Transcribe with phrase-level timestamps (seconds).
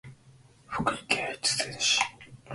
[0.65, 1.99] 福井県越前市